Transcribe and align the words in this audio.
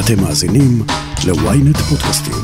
אתם 0.00 0.22
מאזינים 0.22 0.82
ל-ynet 1.26 1.78
פודקאסטים. 1.78 2.34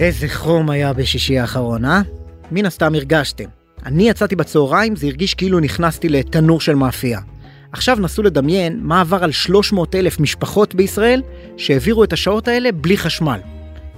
איזה 0.00 0.28
חום 0.28 0.70
היה 0.70 0.92
בשישי 0.92 1.38
האחרון, 1.38 1.84
אה? 1.84 2.02
מן 2.50 2.66
הסתם 2.66 2.94
הרגשתם. 2.94 3.44
אני 3.86 4.08
יצאתי 4.08 4.36
בצהריים, 4.36 4.96
זה 4.96 5.06
הרגיש 5.06 5.34
כאילו 5.34 5.60
נכנסתי 5.60 6.08
לתנור 6.08 6.60
של 6.60 6.74
מאפייה. 6.74 7.20
עכשיו 7.72 7.96
נסו 8.00 8.22
לדמיין 8.22 8.80
מה 8.82 9.00
עבר 9.00 9.24
על 9.24 9.32
300 9.32 9.94
אלף 9.94 10.20
משפחות 10.20 10.74
בישראל 10.74 11.22
שהעבירו 11.56 12.04
את 12.04 12.12
השעות 12.12 12.48
האלה 12.48 12.72
בלי 12.72 12.96
חשמל. 12.96 13.40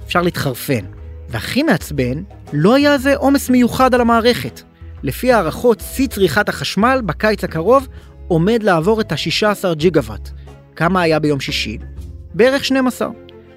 אפשר 0.05 0.21
להתחרפן. 0.21 0.85
והכי 1.29 1.63
מעצבן, 1.63 2.23
לא 2.53 2.75
היה 2.75 2.93
איזה 2.93 3.15
עומס 3.15 3.49
מיוחד 3.49 3.93
על 3.93 4.01
המערכת. 4.01 4.61
לפי 5.07 5.33
הערכות, 5.33 5.83
שיא 5.93 6.07
צריכת 6.07 6.49
החשמל 6.49 7.01
בקיץ 7.05 7.43
הקרוב 7.43 7.87
עומד 8.27 8.63
לעבור 8.63 9.01
את 9.01 9.11
ה-16 9.11 9.73
ג'יגה 9.73 10.01
וואט. 10.01 10.29
כמה 10.75 11.01
היה 11.01 11.19
ביום 11.19 11.39
שישי? 11.39 11.77
בערך 12.33 12.65
12. 12.65 13.07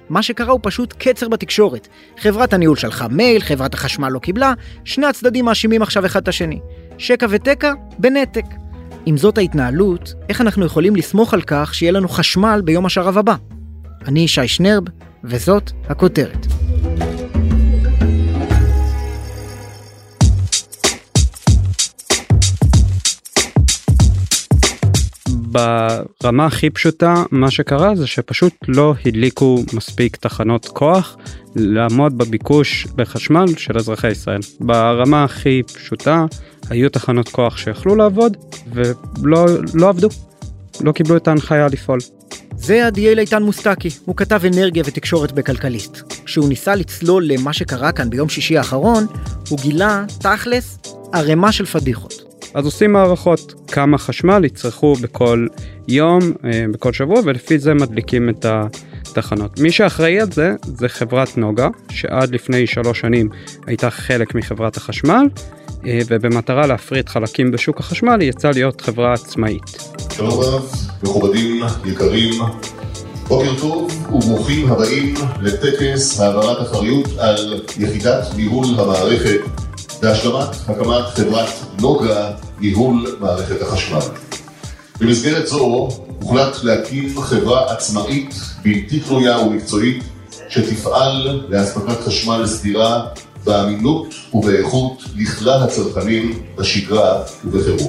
מה 0.09 0.23
שקרה 0.23 0.51
הוא 0.51 0.59
פשוט 0.63 0.93
קצר 0.97 1.29
בתקשורת. 1.29 1.87
חברת 2.17 2.53
הניהול 2.53 2.77
שלחה 2.77 3.07
מייל, 3.07 3.41
חברת 3.41 3.73
החשמל 3.73 4.09
לא 4.09 4.19
קיבלה, 4.19 4.53
שני 4.85 5.05
הצדדים 5.05 5.45
מאשימים 5.45 5.81
עכשיו 5.81 6.05
אחד 6.05 6.21
את 6.21 6.27
השני. 6.27 6.59
שקע 6.97 7.25
ותקע 7.29 7.73
בנתק. 7.99 8.45
אם 9.07 9.17
זאת 9.17 9.37
ההתנהלות, 9.37 10.13
איך 10.29 10.41
אנחנו 10.41 10.65
יכולים 10.65 10.95
לסמוך 10.95 11.33
על 11.33 11.41
כך 11.41 11.75
שיהיה 11.75 11.91
לנו 11.91 12.09
חשמל 12.09 12.61
ביום 12.65 12.85
השרב 12.85 13.17
הבא? 13.17 13.35
אני 14.07 14.27
שי 14.27 14.47
שנרב, 14.47 14.83
וזאת 15.23 15.71
הכותרת. 15.89 16.47
ברמה 25.51 26.45
הכי 26.45 26.69
פשוטה 26.69 27.23
מה 27.31 27.51
שקרה 27.51 27.95
זה 27.95 28.07
שפשוט 28.07 28.53
לא 28.67 28.93
הדליקו 29.05 29.63
מספיק 29.73 30.15
תחנות 30.15 30.67
כוח 30.67 31.17
לעמוד 31.55 32.17
בביקוש 32.17 32.87
בחשמל 32.95 33.45
של 33.57 33.77
אזרחי 33.77 34.11
ישראל. 34.11 34.39
ברמה 34.59 35.23
הכי 35.23 35.61
פשוטה 35.73 36.25
היו 36.69 36.89
תחנות 36.89 37.29
כוח 37.29 37.57
שיכלו 37.57 37.95
לעבוד 37.95 38.37
ולא 38.73 39.45
לא 39.73 39.89
עבדו. 39.89 40.09
לא 40.81 40.91
קיבלו 40.91 41.17
את 41.17 41.27
ההנחיה 41.27 41.67
לפעול. 41.67 41.99
זה 42.55 42.87
עדיאל 42.87 43.19
איתן 43.19 43.43
מוסטקי, 43.43 43.89
הוא 44.05 44.15
כתב 44.15 44.41
אנרגיה 44.45 44.83
ותקשורת 44.85 45.31
בכלכליסט. 45.31 46.23
כשהוא 46.25 46.49
ניסה 46.49 46.75
לצלול 46.75 47.25
למה 47.25 47.53
שקרה 47.53 47.91
כאן 47.91 48.09
ביום 48.09 48.29
שישי 48.29 48.57
האחרון, 48.57 49.05
הוא 49.49 49.59
גילה, 49.61 50.05
תכלס, 50.19 50.79
ערימה 51.13 51.51
של 51.51 51.65
פדיחות. 51.65 52.20
אז 52.53 52.65
עושים 52.65 52.95
הערכות 52.95 53.53
כמה 53.67 53.97
חשמל 53.97 54.45
יצרכו 54.45 54.93
בכל 54.93 55.47
יום, 55.87 56.19
אה, 56.45 56.65
בכל 56.71 56.93
שבוע, 56.93 57.21
ולפי 57.25 57.59
זה 57.59 57.73
מדליקים 57.73 58.29
את 58.29 58.45
התחנות. 58.45 59.59
מי 59.59 59.71
שאחראי 59.71 60.19
על 60.19 60.31
זה 60.31 60.55
זה 60.63 60.89
חברת 60.89 61.37
נוגה, 61.37 61.67
שעד 61.89 62.33
לפני 62.33 62.67
שלוש 62.67 62.99
שנים 62.99 63.29
הייתה 63.67 63.89
חלק 63.89 64.35
מחברת 64.35 64.77
החשמל, 64.77 65.25
אה, 65.85 65.99
ובמטרה 66.07 66.67
להפריד 66.67 67.09
חלקים 67.09 67.51
בשוק 67.51 67.79
החשמל 67.79 68.21
היא 68.21 68.29
יצאה 68.29 68.51
להיות 68.51 68.81
חברה 68.81 69.13
עצמאית. 69.13 69.77
שלום 70.15 70.39
רב, 70.39 70.71
מכובדים, 71.03 71.63
יקרים, 71.85 72.33
בוקר 73.27 73.59
טוב 73.59 73.91
וברוכים 74.11 74.71
הבאים 74.71 75.13
לטקס 75.41 76.19
העברת 76.19 76.61
אחריות 76.61 77.07
על 77.19 77.61
יחידת 77.77 78.25
ניהול 78.35 78.65
המערכת 78.79 79.60
והשלמת 80.01 80.55
הקמת 80.67 81.05
חברת 81.05 81.49
נוגה 81.81 82.31
ניהול 82.59 83.17
מערכת 83.19 83.61
החשמל. 83.61 84.15
במסגרת 84.99 85.47
זו 85.47 85.89
הוחלט 86.19 86.63
להקים 86.63 87.21
חברה 87.21 87.73
עצמאית, 87.73 88.35
בלתי 88.63 88.99
תלויה 88.99 89.39
ומקצועית, 89.39 90.03
שתפעל 90.49 91.45
לאספקת 91.49 91.99
חשמל 92.05 92.45
סדירה 92.45 93.07
באמינות 93.45 94.13
ובאיכות 94.33 95.03
לכלל 95.15 95.63
הצרכנים 95.63 96.43
בשגרה 96.55 97.23
ובחירום. 97.45 97.87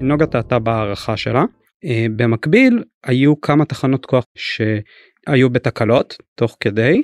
נוגה 0.00 0.26
טעתה 0.26 0.58
בהערכה 0.58 1.16
שלה. 1.16 1.44
אה, 1.84 2.06
במקביל 2.16 2.82
היו 3.04 3.40
כמה 3.40 3.64
תחנות 3.64 4.06
כוח 4.06 4.24
שהיו 4.36 5.50
בתקלות 5.50 6.16
תוך 6.34 6.56
כדי 6.60 7.02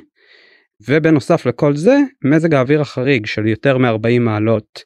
ובנוסף 0.88 1.46
לכל 1.46 1.76
זה 1.76 1.98
מזג 2.24 2.54
האוויר 2.54 2.80
החריג 2.80 3.26
של 3.26 3.46
יותר 3.46 3.78
מ-40 3.78 4.20
מעלות 4.20 4.82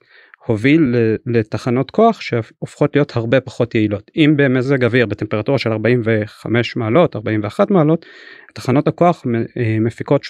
הוביל 0.46 0.94
לתחנות 1.26 1.90
כוח 1.90 2.20
שהופכות 2.20 2.96
להיות 2.96 3.16
הרבה 3.16 3.40
פחות 3.40 3.74
יעילות. 3.74 4.10
אם 4.16 4.34
במזג 4.36 4.84
אוויר 4.84 5.06
בטמפרטורה 5.06 5.58
של 5.58 5.72
45 5.72 6.76
מעלות 6.76 7.16
41 7.16 7.70
מעלות 7.70 8.06
תחנות 8.54 8.88
הכוח 8.88 9.24
אה, 9.56 9.76
מפיקות 9.80 10.22
30% 10.22 10.26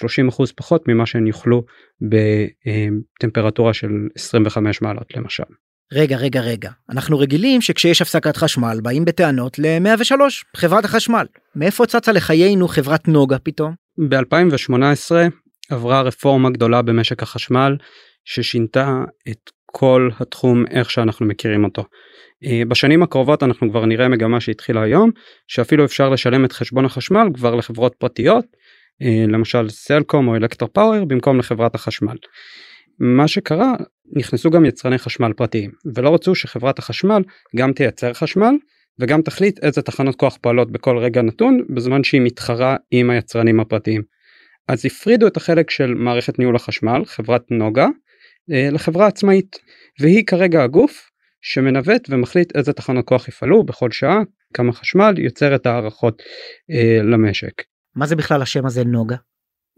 פחות 0.55 0.87
ממה 0.87 1.05
שהן 1.05 1.27
יוכלו 1.27 1.63
בטמפרטורה 2.01 3.73
של 3.73 3.89
25 4.15 4.81
מעלות 4.81 5.15
למשל. 5.15 5.43
רגע, 5.93 6.17
רגע, 6.17 6.41
רגע. 6.41 6.69
אנחנו 6.89 7.19
רגילים 7.19 7.61
שכשיש 7.61 8.01
הפסקת 8.01 8.37
חשמל 8.37 8.79
באים 8.83 9.05
בטענות 9.05 9.59
ל-103, 9.59 10.15
חברת 10.57 10.85
החשמל. 10.85 11.25
מאיפה 11.55 11.85
צצה 11.85 12.11
לחיינו 12.11 12.67
חברת 12.67 13.07
נוגה 13.07 13.39
פתאום? 13.39 13.73
ב-2018 14.09 15.11
עברה 15.73 16.01
רפורמה 16.01 16.49
גדולה 16.49 16.81
במשק 16.81 17.23
החשמל 17.23 17.75
ששינתה 18.25 19.03
את 19.29 19.49
כל 19.65 20.09
התחום 20.19 20.65
איך 20.71 20.91
שאנחנו 20.91 21.25
מכירים 21.25 21.63
אותו. 21.63 21.83
אה, 22.45 22.61
בשנים 22.67 23.03
הקרובות 23.03 23.43
אנחנו 23.43 23.69
כבר 23.69 23.85
נראה 23.85 24.07
מגמה 24.07 24.39
שהתחילה 24.39 24.81
היום 24.81 25.11
שאפילו 25.47 25.85
אפשר 25.85 26.09
לשלם 26.09 26.45
את 26.45 26.51
חשבון 26.51 26.85
החשמל 26.85 27.27
כבר 27.33 27.55
לחברות 27.55 27.95
פרטיות 27.95 28.45
אה, 29.01 29.25
למשל 29.27 29.69
סלקום 29.69 30.27
או 30.27 30.35
אלקטר 30.35 30.67
פאוור 30.67 31.05
במקום 31.05 31.39
לחברת 31.39 31.75
החשמל. 31.75 32.15
מה 32.99 33.27
שקרה 33.27 33.73
נכנסו 34.15 34.49
גם 34.49 34.65
יצרני 34.65 34.97
חשמל 34.97 35.33
פרטיים 35.33 35.71
ולא 35.95 36.13
רצו 36.13 36.35
שחברת 36.35 36.79
החשמל 36.79 37.21
גם 37.55 37.73
תייצר 37.73 38.13
חשמל 38.13 38.55
וגם 38.99 39.21
תחליט 39.21 39.59
איזה 39.63 39.81
תחנות 39.81 40.15
כוח 40.15 40.37
פועלות 40.41 40.71
בכל 40.71 40.97
רגע 40.97 41.21
נתון 41.21 41.59
בזמן 41.69 42.03
שהיא 42.03 42.21
מתחרה 42.21 42.75
עם 42.91 43.09
היצרנים 43.09 43.59
הפרטיים. 43.59 44.12
אז 44.67 44.85
הפרידו 44.85 45.27
את 45.27 45.37
החלק 45.37 45.69
של 45.69 45.93
מערכת 45.93 46.39
ניהול 46.39 46.55
החשמל 46.55 47.05
חברת 47.05 47.51
נוגה 47.51 47.87
אה, 48.51 48.69
לחברה 48.71 49.07
עצמאית 49.07 49.59
והיא 49.99 50.25
כרגע 50.25 50.63
הגוף 50.63 51.09
שמנווט 51.41 52.09
ומחליט 52.09 52.55
איזה 52.55 52.73
תחנות 52.73 53.05
כוח 53.05 53.27
יפעלו 53.27 53.63
בכל 53.63 53.91
שעה 53.91 54.19
כמה 54.53 54.73
חשמל 54.73 55.13
יוצר 55.17 55.55
את 55.55 55.65
הערכות 55.65 56.21
אה, 56.71 56.99
למשק. 57.03 57.63
מה 57.95 58.05
זה 58.05 58.15
בכלל 58.15 58.41
השם 58.41 58.65
הזה 58.65 58.83
נוגה? 58.83 59.15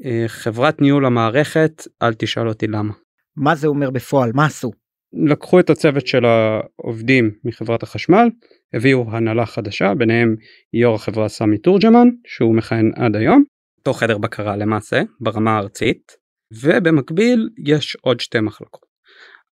אה, 0.05 0.23
חברת 0.27 0.81
ניהול 0.81 1.05
המערכת 1.05 1.83
אל 2.01 2.13
תשאל 2.13 2.47
אותי 2.47 2.67
למה. 2.67 2.93
מה 3.35 3.55
זה 3.55 3.67
אומר 3.67 3.89
בפועל 3.89 4.31
מה 4.33 4.45
עשו? 4.45 4.71
לקחו 5.13 5.59
את 5.59 5.69
הצוות 5.69 6.07
של 6.07 6.25
העובדים 6.25 7.31
מחברת 7.43 7.83
החשמל 7.83 8.29
הביאו 8.73 9.05
הנהלה 9.11 9.45
חדשה 9.45 9.93
ביניהם 9.93 10.35
יו"ר 10.73 10.95
החברה 10.95 11.29
סמי 11.29 11.57
תורג'מן 11.57 12.07
שהוא 12.27 12.55
מכהן 12.55 12.91
עד 12.95 13.15
היום 13.15 13.43
אותו 13.87 13.99
חדר 13.99 14.17
בקרה 14.17 14.55
למעשה 14.55 15.01
ברמה 15.19 15.55
הארצית 15.55 16.11
ובמקביל 16.63 17.49
יש 17.65 17.97
עוד 18.01 18.19
שתי 18.19 18.39
מחלקות. 18.39 18.85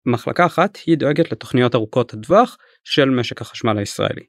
מחלקה 0.06 0.46
אחת 0.46 0.78
היא 0.86 0.98
דואגת 0.98 1.32
לתוכניות 1.32 1.76
ארוכות 1.76 2.14
הטווח 2.14 2.58
של 2.84 3.10
משק 3.10 3.42
החשמל 3.42 3.78
הישראלי. 3.78 4.24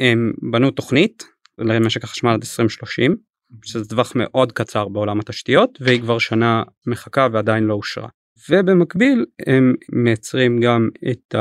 הם 0.00 0.32
בנו 0.52 0.70
תוכנית 0.70 1.24
למשק 1.58 2.04
החשמל 2.04 2.30
עד 2.30 2.40
2030 2.42 3.16
שזה 3.64 3.88
טווח 3.88 4.12
מאוד 4.16 4.52
קצר 4.52 4.88
בעולם 4.88 5.20
התשתיות 5.20 5.78
והיא 5.80 6.00
כבר 6.00 6.18
שנה 6.18 6.62
מחכה 6.86 7.28
ועדיין 7.32 7.64
לא 7.64 7.74
אושרה. 7.74 8.08
ובמקביל 8.50 9.26
הם 9.46 9.74
מייצרים 9.92 10.60
גם 10.60 10.88
את 11.10 11.34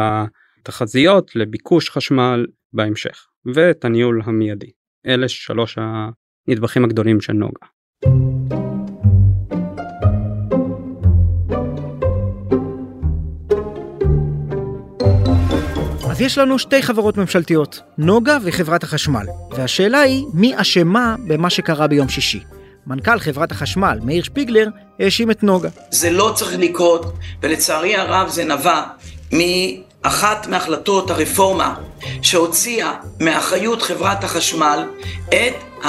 התחזיות 0.64 1.36
לביקוש 1.36 1.90
חשמל 1.90 2.46
בהמשך 2.74 3.28
ואת 3.56 3.86
הניהול 3.86 4.22
המיידי. 4.26 4.72
אלה 5.06 5.30
שלוש 5.30 5.78
הנדבכים 5.78 6.84
הגדולים 6.84 7.22
של 7.22 7.34
נוגה. 7.34 7.77
אז 8.04 8.12
יש 16.22 16.38
לנו 16.38 16.60
שתי 16.60 16.82
חברות 16.82 17.18
ממשלתיות, 17.18 17.82
נוגה 17.98 18.38
וחברת 18.44 18.84
החשמל, 18.84 19.26
והשאלה 19.52 20.00
היא 20.00 20.26
מי 20.34 20.54
אשמה 20.56 21.16
במה 21.28 21.50
שקרה 21.50 21.88
ביום 21.88 22.10
שישי. 22.10 22.44
מנכ"ל 22.88 23.20
חברת 23.20 23.52
החשמל, 23.52 24.00
מאיר 24.04 24.24
שפיגלר, 24.24 24.68
האשים 25.00 25.32
את 25.32 25.44
נוגה. 25.44 25.70
זה 25.92 26.12
לא 26.12 26.32
צריך 26.36 26.56
לקרות, 26.60 27.14
ולצערי 27.44 27.96
הרב 27.96 28.30
זה 28.30 28.46
נבע 28.46 28.84
מאחת 29.32 30.48
מהחלטות 30.48 31.12
הרפורמה 31.12 31.76
שהוציאה 32.22 32.94
מאחריות 33.20 33.82
חברת 33.82 34.24
החשמל 34.24 34.86
את 35.30 35.84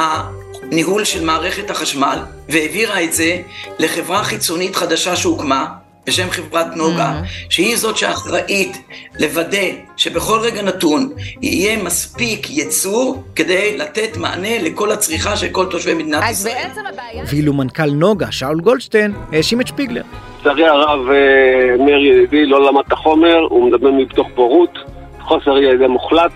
הניהול 0.73 1.05
של 1.05 1.25
מערכת 1.25 1.71
החשמל 1.71 2.19
והעבירה 2.49 3.03
את 3.03 3.13
זה 3.13 3.37
לחברה 3.79 4.25
חיצונית 4.25 4.77
חדשה 4.77 5.17
שהוקמה 5.17 5.67
בשם 6.07 6.31
חברת 6.31 6.77
נוגה, 6.77 7.21
שהיא 7.51 7.77
זאת 7.77 7.97
שאחראית 7.97 8.77
לוודא 9.21 9.67
שבכל 9.97 10.39
רגע 10.43 10.63
נתון 10.63 11.11
יהיה 11.43 11.83
מספיק 11.83 12.51
ייצור 12.51 13.23
כדי 13.37 13.79
לתת 13.79 14.17
מענה 14.17 14.63
לכל 14.63 14.93
הצריכה 14.93 15.37
של 15.37 15.49
כל 15.49 15.67
תושבי 15.67 15.95
מדינת 15.95 16.23
אז 16.23 16.41
ישראל. 16.41 16.63
בעצם 16.69 16.81
הבעיה... 16.93 17.25
ואילו 17.27 17.53
מנכ"ל 17.53 17.91
נוגה, 17.91 18.33
שאול 18.33 18.61
גולדשטיין, 18.61 19.13
האשים 19.33 19.61
את 19.61 19.67
שפיגלר. 19.67 20.03
לצערי 20.41 20.69
הרב, 20.69 21.11
אה, 21.11 21.85
מאיר 21.85 22.05
ידידי 22.05 22.47
לא 22.47 22.67
למד 22.67 22.83
את 22.87 22.93
החומר, 22.93 23.39
הוא 23.51 23.69
מדבר 23.69 23.91
מתוך 23.91 24.29
בורות, 24.35 24.79
חוסר 25.21 25.59
ידע 25.59 25.89
מוחלט, 25.89 26.33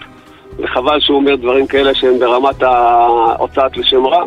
וחבל 0.59 1.01
שהוא 1.01 1.17
אומר 1.17 1.37
דברים 1.37 1.67
כאלה 1.67 1.95
שהם 1.95 2.19
ברמת 2.19 2.63
ההוצאת 2.63 3.77
לשם 3.77 4.07
רע. 4.07 4.25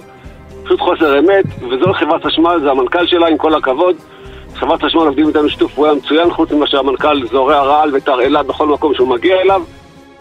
פשוט 0.64 0.80
חוסר 0.80 1.20
אמת, 1.20 1.46
וזו 1.62 1.94
חברת 1.94 2.24
חשמל, 2.24 2.60
זה 2.64 2.72
המנכ"ל 2.72 3.08
שלה, 3.08 3.28
עם 3.28 3.38
כל 3.38 3.56
הכבוד. 3.56 3.96
חברת 4.56 4.84
חשמל 4.84 5.02
עובדים 5.02 5.28
איתנו 5.28 5.50
שיתוף 5.50 5.74
פעולה 5.74 5.94
מצוין, 5.94 6.32
חוץ 6.32 6.52
ממה 6.52 6.68
שהמנכ"ל 6.68 7.28
זורע 7.28 7.64
רעל 7.64 7.96
ותרעלה 7.96 8.44
בכל 8.44 8.68
מקום 8.68 8.94
שהוא 8.96 9.08
מגיע 9.08 9.42
אליו. 9.42 9.62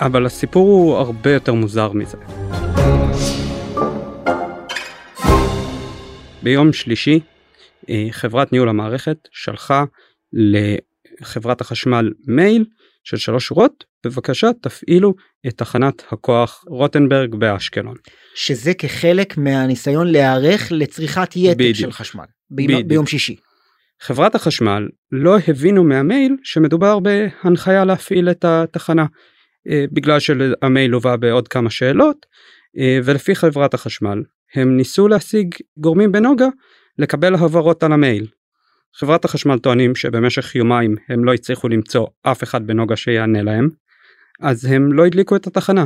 אבל 0.00 0.26
הסיפור 0.26 0.66
הוא 0.66 0.96
הרבה 0.96 1.30
יותר 1.30 1.54
מוזר 1.54 1.92
מזה. 1.92 2.18
ביום 6.42 6.72
שלישי 6.72 7.20
אה, 7.90 8.06
חברת 8.10 8.52
ניהול 8.52 8.68
המערכת 8.68 9.16
שלחה 9.32 9.84
לחברת 10.32 11.60
החשמל 11.60 12.10
מייל 12.26 12.64
של 13.04 13.16
שלוש 13.16 13.46
שורות 13.46 13.84
בבקשה 14.06 14.50
תפעילו 14.60 15.14
את 15.46 15.58
תחנת 15.58 16.02
הכוח 16.10 16.64
רוטנברג 16.68 17.34
באשקלון. 17.34 17.96
שזה 18.34 18.74
כחלק 18.74 19.36
מהניסיון 19.38 20.06
להיערך 20.06 20.68
לצריכת 20.70 21.36
יתר 21.36 21.54
בדיוק. 21.54 21.76
של 21.76 21.92
חשמל. 21.92 22.24
ביום, 22.50 22.68
בדיוק. 22.68 22.88
ביום 22.88 23.06
שישי. 23.06 23.36
חברת 24.00 24.34
החשמל 24.34 24.88
לא 25.12 25.36
הבינו 25.48 25.84
מהמייל 25.84 26.36
שמדובר 26.42 26.98
בהנחיה 26.98 27.84
להפעיל 27.84 28.30
את 28.30 28.44
התחנה 28.44 29.06
אה, 29.68 29.84
בגלל 29.92 30.20
שהמייל 30.20 30.92
הובא 30.92 31.16
בעוד 31.16 31.48
כמה 31.48 31.70
שאלות 31.70 32.26
אה, 32.78 32.98
ולפי 33.04 33.34
חברת 33.34 33.74
החשמל 33.74 34.22
הם 34.54 34.76
ניסו 34.76 35.08
להשיג 35.08 35.54
גורמים 35.78 36.12
בנוגה 36.12 36.48
לקבל 36.98 37.34
הבהרות 37.34 37.82
על 37.82 37.92
המייל. 37.92 38.26
חברת 38.96 39.25
החשמל 39.25 39.58
טוענים 39.58 39.94
שבמשך 39.94 40.55
יומיים 40.55 40.96
הם 41.08 41.25
לא 41.25 41.35
הצליחו 41.35 41.69
למצוא 41.69 42.06
אף 42.23 42.43
אחד 42.43 42.67
בנוגה 42.67 42.96
שיענה 42.96 43.43
להם 43.43 43.69
אז 44.41 44.64
הם 44.64 44.93
לא 44.93 45.06
הדליקו 45.06 45.37
את 45.37 45.46
התחנה. 45.46 45.85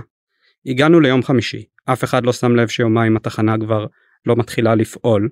הגענו 0.66 1.00
ליום 1.00 1.22
חמישי 1.22 1.64
אף 1.84 2.04
אחד 2.04 2.26
לא 2.26 2.32
שם 2.32 2.56
לב 2.56 2.68
שיומיים 2.68 3.16
התחנה 3.16 3.54
כבר 3.58 3.86
לא 4.26 4.36
מתחילה 4.36 4.74
לפעול 4.74 5.28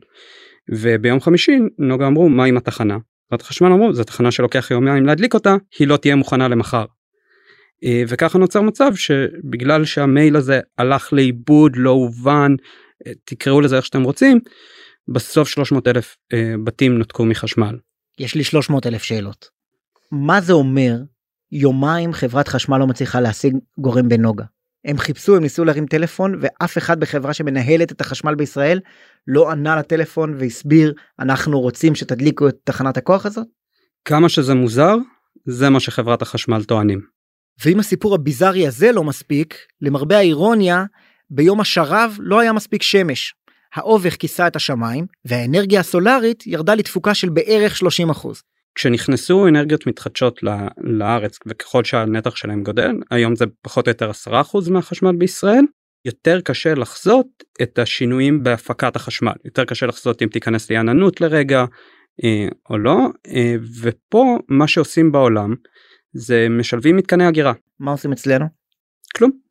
וביום 0.73 1.21
חמישי 1.21 1.59
נוגה 1.79 2.07
אמרו 2.07 2.29
מה 2.29 2.45
עם 2.45 2.57
התחנה. 2.57 2.99
חברת 3.29 3.41
החשמל 3.41 3.73
אמרו 3.73 3.93
זו 3.93 4.05
תחנה 4.05 4.31
שלוקח 4.31 4.71
יומיים 4.71 5.07
להדליק 5.07 5.35
אותה 5.35 5.57
היא 5.79 5.89
לא 5.89 5.97
תהיה 5.97 6.17
מוכנה 6.17 6.49
למחר. 6.49 6.85
אה, 7.85 8.03
וככה 8.09 8.39
נוצר 8.39 8.61
מצב 8.61 8.95
שבגלל 8.95 9.85
שהמייל 9.85 10.37
הזה 10.37 10.61
הלך 10.79 11.13
לאיבוד 11.13 11.77
לא 11.77 11.91
הובן 11.91 12.55
אה, 13.07 13.13
תקראו 13.25 13.61
לזה 13.61 13.77
איך 13.77 13.85
שאתם 13.85 14.03
רוצים 14.03 14.41
בסוף 15.09 15.49
300 15.49 15.89
אלף 15.89 16.17
אה, 16.33 16.55
בתים 16.65 16.99
נותקו 16.99 17.25
מחשמל. 17.25 17.79
יש 18.19 18.35
לי 18.35 18.45
300 18.45 18.87
אלף 18.87 19.03
שאלות. 19.03 19.49
מה 20.13 20.41
זה 20.41 20.53
אומר 20.53 20.97
יומיים 21.53 22.13
חברת 22.13 22.49
חשמל 22.49 22.79
לא 22.79 22.87
מצליחה 22.87 23.21
להשיג 23.21 23.57
גורם 23.79 24.09
בנוגה? 24.09 24.45
הם 24.85 24.99
חיפשו, 24.99 25.37
הם 25.37 25.43
ניסו 25.43 25.65
להרים 25.65 25.87
טלפון 25.87 26.41
ואף 26.41 26.79
אחד 26.79 27.01
בחברה 27.01 27.35
שמנהלת 27.35 27.93
את 27.93 28.01
החשמל 28.01 28.35
בישראל 28.35 28.81
לא 29.27 29.51
ענה 29.51 29.77
לטלפון 29.77 30.35
והסביר 30.39 30.95
אנחנו 31.19 31.61
רוצים 31.61 31.95
שתדליקו 31.95 32.49
את 32.49 32.57
תחנת 32.65 32.97
הכוח 32.97 33.27
הזאת? 33.27 33.47
כמה 34.05 34.29
שזה 34.29 34.55
מוזר 34.55 34.95
זה 35.45 35.71
מה 35.71 35.81
שחברת 35.81 36.23
החשמל 36.23 36.65
טוענים. 36.65 37.01
ואם 37.65 37.81
הסיפור 37.81 38.15
הביזארי 38.15 38.67
הזה 38.67 38.93
לא 38.93 39.05
מספיק, 39.05 39.55
למרבה 39.81 40.19
האירוניה, 40.19 40.85
ביום 41.31 41.61
השרב 41.61 42.17
לא 42.21 42.41
היה 42.41 42.53
מספיק 42.53 42.83
שמש. 42.83 43.35
האובך 43.77 44.17
כיסה 44.17 44.47
את 44.47 44.57
השמיים, 44.57 45.07
והאנרגיה 45.25 45.81
הסולארית 45.81 46.47
ירדה 46.47 46.75
לתפוקה 46.75 47.15
של 47.15 47.29
בערך 47.29 47.83
30%. 48.13 48.29
כשנכנסו 48.75 49.49
אנרגיות 49.49 49.87
מתחדשות 49.87 50.41
לארץ 50.79 51.39
וככל 51.47 51.85
שהנתח 51.85 52.37
שלהם 52.37 52.63
גודל 52.63 52.91
היום 53.11 53.37
זה 53.37 53.45
פחות 53.63 53.87
או 53.87 53.91
יותר 53.91 54.11
10% 54.11 54.71
מהחשמל 54.71 55.17
בישראל 55.17 55.65
יותר 56.05 56.41
קשה 56.41 56.75
לחזות 56.75 57.27
את 57.63 57.79
השינויים 57.79 58.43
בהפקת 58.43 58.97
החשמל 58.97 59.33
יותר 59.45 59.65
קשה 59.65 59.87
לחזות 59.87 60.23
אם 60.23 60.29
תיכנס 60.29 60.71
לעננות 60.71 61.21
לרגע 61.21 61.65
אה, 62.25 62.49
או 62.71 62.79
לא 62.79 62.97
אה, 63.29 63.55
ופה 63.83 64.39
מה 64.49 64.69
שעושים 64.69 65.13
בעולם 65.13 65.55
זה 66.13 66.47
משלבים 66.51 66.97
מתקני 66.97 67.29
אגירה 67.29 67.53
מה 67.81 67.91
עושים 67.91 68.13
אצלנו? 68.13 68.47
כלום. 69.17 69.46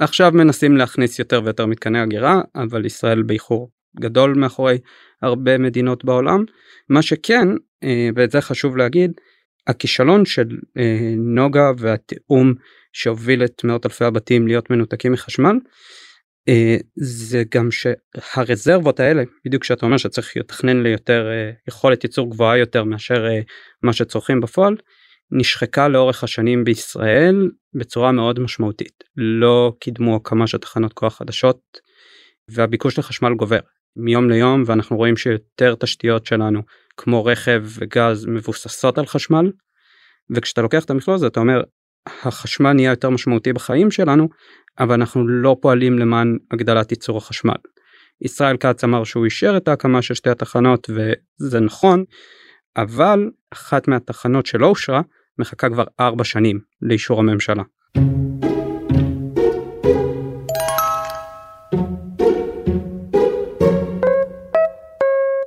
עכשיו 0.00 0.32
מנסים 0.34 0.76
להכניס 0.76 1.18
יותר 1.18 1.40
ויותר 1.44 1.66
מתקני 1.66 2.02
אגירה 2.02 2.40
אבל 2.54 2.86
ישראל 2.86 3.22
באיחור 3.22 3.70
גדול 4.00 4.34
מאחורי 4.34 4.78
הרבה 5.22 5.58
מדינות 5.58 6.04
בעולם. 6.04 6.44
מה 6.88 7.02
שכן 7.02 7.48
אה, 7.84 8.08
ואת 8.16 8.30
זה 8.30 8.40
חשוב 8.40 8.76
להגיד 8.76 9.12
הכישלון 9.66 10.24
של 10.24 10.48
אה, 10.78 11.14
נוגה 11.16 11.70
והתיאום 11.78 12.54
שהוביל 12.92 13.44
את 13.44 13.64
מאות 13.64 13.86
אלפי 13.86 14.04
הבתים 14.04 14.46
להיות 14.46 14.70
מנותקים 14.70 15.12
מחשמל 15.12 15.56
אה, 16.48 16.76
זה 16.96 17.42
גם 17.54 17.68
שהרזרבות 17.70 19.00
האלה 19.00 19.22
בדיוק 19.44 19.64
שאתה 19.64 19.86
אומר 19.86 19.96
שצריך 19.96 20.36
לתכנן 20.36 20.82
ליותר 20.82 21.28
יכולת 21.68 22.04
ייצור 22.04 22.30
גבוהה 22.30 22.58
יותר 22.58 22.84
מאשר 22.84 23.24
מה 23.82 23.92
שצורכים 23.92 24.40
בפועל 24.40 24.76
נשחקה 25.34 25.88
לאורך 25.88 26.24
השנים 26.24 26.64
בישראל 26.64 27.50
בצורה 27.74 28.12
מאוד 28.12 28.40
משמעותית. 28.40 29.04
לא 29.16 29.72
קידמו 29.80 30.20
של 30.46 30.58
תחנות 30.58 30.92
כוח 30.92 31.18
חדשות 31.18 31.60
והביקוש 32.48 32.98
לחשמל 32.98 33.34
גובר. 33.34 33.58
מיום 33.96 34.30
ליום 34.30 34.62
ואנחנו 34.66 34.96
רואים 34.96 35.16
שיותר 35.16 35.74
תשתיות 35.74 36.26
שלנו 36.26 36.62
כמו 36.96 37.24
רכב 37.24 37.64
וגז 37.78 38.26
מבוססות 38.26 38.98
על 38.98 39.06
חשמל. 39.06 39.52
וכשאתה 40.30 40.62
לוקח 40.62 40.84
את 40.84 40.90
המכלול 40.90 41.14
הזה 41.14 41.26
אתה 41.26 41.40
אומר 41.40 41.62
החשמל 42.06 42.72
נהיה 42.72 42.90
יותר 42.90 43.10
משמעותי 43.10 43.52
בחיים 43.52 43.90
שלנו 43.90 44.28
אבל 44.78 44.94
אנחנו 44.94 45.28
לא 45.28 45.56
פועלים 45.60 45.98
למען 45.98 46.38
הגדלת 46.50 46.90
ייצור 46.90 47.18
החשמל. 47.18 47.56
ישראל 48.20 48.56
כץ 48.56 48.84
אמר 48.84 49.04
שהוא 49.04 49.24
אישר 49.24 49.56
את 49.56 49.68
ההקמה 49.68 50.02
של 50.02 50.14
שתי 50.14 50.30
התחנות 50.30 50.90
וזה 50.90 51.60
נכון 51.60 52.04
אבל 52.76 53.30
אחת 53.52 53.88
מהתחנות 53.88 54.46
שלא 54.46 54.66
אושרה 54.66 55.00
מחכה 55.42 55.68
כבר 55.68 55.84
ארבע 56.00 56.24
שנים 56.24 56.60
לאישור 56.82 57.18
הממשלה. 57.18 57.62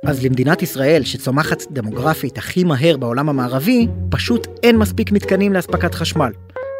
אז 0.06 0.24
למדינת 0.24 0.62
ישראל, 0.62 1.02
שצומחת 1.04 1.62
דמוגרפית 1.70 2.38
הכי 2.38 2.64
מהר 2.64 2.96
בעולם 2.96 3.28
המערבי, 3.28 3.86
פשוט 4.10 4.46
אין 4.62 4.76
מספיק 4.76 5.12
מתקנים 5.12 5.52
לאספקת 5.52 5.94
חשמל. 5.94 6.32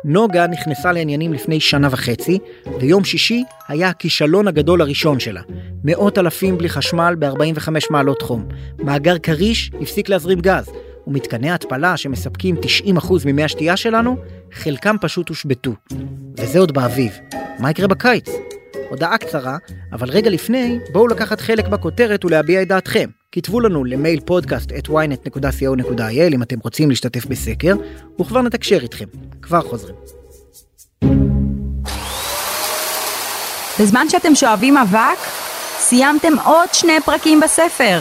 נוגה 0.04 0.46
נכנסה 0.46 0.92
לעניינים 0.92 1.32
לפני 1.32 1.60
שנה 1.60 1.88
וחצי, 1.90 2.38
ויום 2.80 3.04
שישי 3.04 3.44
היה 3.68 3.88
הכישלון 3.88 4.48
הגדול 4.48 4.80
הראשון 4.80 5.20
שלה. 5.20 5.42
מאות 5.84 6.18
אלפים 6.18 6.58
בלי 6.58 6.68
חשמל 6.68 7.14
ב-45 7.18 7.68
מעלות 7.90 8.22
חום. 8.22 8.48
מאגר 8.78 9.18
כריש 9.18 9.70
הפסיק 9.80 10.08
להזרים 10.08 10.40
גז, 10.40 10.70
ומתקני 11.06 11.50
התפלה 11.50 11.96
שמספקים 11.96 12.56
90% 12.96 13.12
ממי 13.26 13.44
השתייה 13.44 13.76
שלנו, 13.76 14.16
חלקם 14.52 14.96
פשוט 15.00 15.28
הושבתו. 15.28 15.72
וזה 16.38 16.58
עוד 16.58 16.72
באביב. 16.72 17.18
מה 17.58 17.70
יקרה 17.70 17.88
בקיץ? 17.88 18.28
הודעה 18.90 19.18
קצרה, 19.18 19.56
אבל 19.92 20.10
רגע 20.10 20.30
לפני, 20.30 20.78
בואו 20.92 21.08
לקחת 21.08 21.40
חלק 21.40 21.68
בכותרת 21.68 22.24
ולהביע 22.24 22.62
את 22.62 22.68
דעתכם. 22.68 23.10
כתבו 23.32 23.60
לנו 23.60 23.84
למייל 23.84 24.20
פודקאסט 24.20 24.72
את 24.78 24.88
ynet.co.il 24.88 26.34
אם 26.34 26.42
אתם 26.42 26.56
רוצים 26.62 26.88
להשתתף 26.90 27.26
בסקר, 27.26 27.74
וכבר 28.20 28.42
נתקשר 28.42 28.78
איתכם. 28.82 29.04
כבר 29.42 29.60
חוזרים. 29.60 29.94
בזמן 33.80 34.06
שאתם 34.08 34.34
שואבים 34.34 34.76
אבק, 34.76 35.18
סיימתם 35.78 36.32
עוד 36.44 36.68
שני 36.72 37.00
פרקים 37.04 37.40
בספר. 37.40 38.00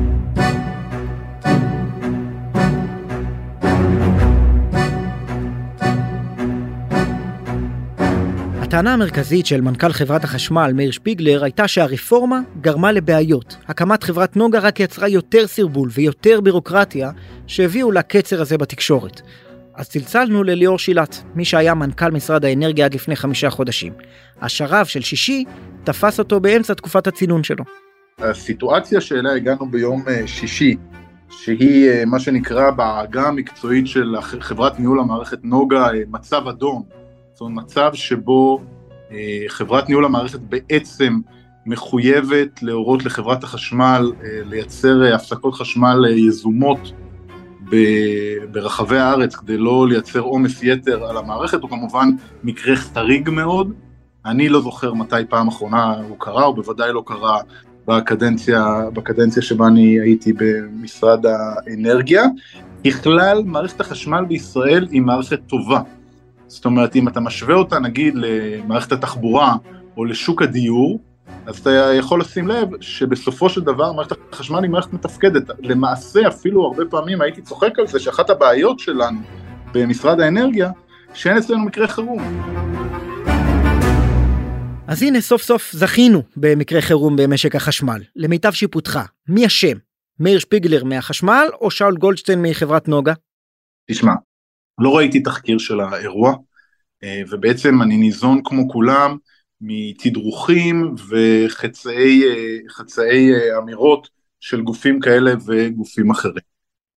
הטענה 8.71 8.93
המרכזית 8.93 9.45
של 9.45 9.61
מנכ"ל 9.61 9.91
חברת 9.91 10.23
החשמל 10.23 10.71
מאיר 10.75 10.91
שפיגלר 10.91 11.43
הייתה 11.43 11.67
שהרפורמה 11.67 12.39
גרמה 12.61 12.91
לבעיות. 12.91 13.57
הקמת 13.67 14.03
חברת 14.03 14.35
נוגה 14.35 14.59
רק 14.59 14.79
יצרה 14.79 15.07
יותר 15.07 15.47
סרבול 15.47 15.89
ויותר 15.91 16.41
בירוקרטיה 16.41 17.11
שהביאו 17.47 17.91
לקצר 17.91 18.41
הזה 18.41 18.57
בתקשורת. 18.57 19.21
אז 19.75 19.89
צלצלנו 19.89 20.43
לליאור 20.43 20.79
שילת, 20.79 21.23
מי 21.35 21.45
שהיה 21.45 21.73
מנכ"ל 21.73 22.11
משרד 22.11 22.45
האנרגיה 22.45 22.85
עד 22.85 22.93
לפני 22.93 23.15
חמישה 23.15 23.49
חודשים. 23.49 23.93
השרב 24.41 24.85
של 24.85 25.01
שישי 25.01 25.45
תפס 25.83 26.19
אותו 26.19 26.39
באמצע 26.39 26.73
תקופת 26.73 27.07
הצינון 27.07 27.43
שלו. 27.43 27.63
הסיטואציה 28.19 29.01
שאליה 29.01 29.33
הגענו 29.33 29.71
ביום 29.71 30.03
אה, 30.07 30.27
שישי, 30.27 30.75
שהיא 31.29 31.89
אה, 31.89 32.05
מה 32.05 32.19
שנקרא 32.19 32.71
בעגה 32.71 33.27
המקצועית 33.27 33.87
של 33.87 34.15
חברת 34.21 34.79
ניהול 34.79 34.99
המערכת 34.99 35.39
נוגה 35.43 35.87
אה, 35.87 36.01
מצב 36.11 36.47
אדום, 36.47 37.00
זאת 37.41 37.45
אומרת 37.45 37.65
מצב 37.65 37.91
שבו 37.93 38.61
אה, 39.11 39.43
חברת 39.47 39.89
ניהול 39.89 40.05
המערכת 40.05 40.39
בעצם 40.39 41.19
מחויבת 41.65 42.63
להורות 42.63 43.05
לחברת 43.05 43.43
החשמל 43.43 44.11
אה, 44.23 44.41
לייצר 44.45 45.03
אה, 45.03 45.15
הפסקות 45.15 45.53
חשמל 45.53 46.05
יזומות 46.09 46.91
ברחבי 48.51 48.97
הארץ 48.97 49.35
כדי 49.35 49.57
לא 49.57 49.87
לייצר 49.89 50.19
עומס 50.19 50.63
יתר 50.63 51.05
על 51.05 51.17
המערכת, 51.17 51.61
הוא 51.61 51.69
כמובן 51.69 52.09
מקרה 52.43 52.75
חריג 52.75 53.29
מאוד. 53.29 53.73
אני 54.25 54.49
לא 54.49 54.61
זוכר 54.61 54.93
מתי 54.93 55.25
פעם 55.29 55.47
אחרונה 55.47 55.93
הוא 56.09 56.17
קרה, 56.19 56.43
הוא 56.43 56.55
בוודאי 56.55 56.93
לא 56.93 57.03
קרה 57.05 57.37
בקדנציה, 57.87 58.81
בקדנציה 58.93 59.41
שבה 59.41 59.67
אני 59.67 59.99
הייתי 59.99 60.33
במשרד 60.33 61.25
האנרגיה. 61.25 62.23
ככלל, 62.87 63.43
מערכת 63.45 63.81
החשמל 63.81 64.25
בישראל 64.27 64.87
היא 64.91 65.01
מערכת 65.01 65.39
טובה. 65.47 65.81
זאת 66.51 66.65
אומרת, 66.65 66.95
אם 66.95 67.07
אתה 67.07 67.19
משווה 67.19 67.55
אותה 67.55 67.79
נגיד 67.79 68.13
למערכת 68.15 68.91
התחבורה 68.91 69.55
או 69.97 70.05
לשוק 70.05 70.41
הדיור, 70.41 70.99
אז 71.45 71.59
אתה 71.59 71.69
יכול 71.69 72.21
לשים 72.21 72.47
לב 72.47 72.81
שבסופו 72.81 73.49
של 73.49 73.61
דבר 73.61 73.91
מערכת 73.91 74.17
החשמל 74.31 74.63
היא 74.63 74.69
מערכת 74.69 74.93
מתפקדת. 74.93 75.43
למעשה, 75.59 76.27
אפילו 76.27 76.65
הרבה 76.65 76.83
פעמים 76.89 77.21
הייתי 77.21 77.41
צוחק 77.41 77.79
על 77.79 77.87
זה 77.87 77.99
שאחת 77.99 78.29
הבעיות 78.29 78.79
שלנו 78.79 79.19
במשרד 79.73 80.19
האנרגיה, 80.19 80.71
שאין 81.13 81.37
אצלנו 81.37 81.65
מקרה 81.65 81.87
חירום. 81.87 82.43
אז 84.87 85.03
הנה 85.03 85.21
סוף 85.21 85.41
סוף 85.41 85.71
זכינו 85.71 86.21
במקרה 86.37 86.81
חירום 86.81 87.15
במשק 87.15 87.55
החשמל. 87.55 88.01
למיטב 88.15 88.51
שיפוטך, 88.51 88.99
מי 89.27 89.45
אשם? 89.45 89.77
מאיר 90.19 90.39
שפיגלר 90.39 90.83
מהחשמל 90.83 91.47
או 91.61 91.71
שאול 91.71 91.97
גולדשטיין 91.97 92.41
מחברת 92.41 92.87
נוגה? 92.87 93.13
תשמע, 93.91 94.13
לא 94.81 94.97
ראיתי 94.97 95.19
תחקיר 95.19 95.57
של 95.57 95.79
האירוע, 95.79 96.35
אה, 97.03 97.21
ובעצם 97.29 97.81
אני 97.81 97.97
ניזון 97.97 98.41
כמו 98.43 98.69
כולם 98.69 99.17
מתדרוכים 99.61 100.95
וחצאי 101.09 102.23
אה, 102.23 103.51
אה, 103.53 103.57
אמירות 103.57 104.09
של 104.39 104.61
גופים 104.61 104.99
כאלה 104.99 105.31
וגופים 105.45 106.11
אחרים. 106.11 106.43